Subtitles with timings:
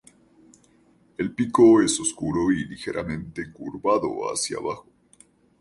[1.15, 4.87] El pico es oscuro y ligeramente curvado hacia abajo.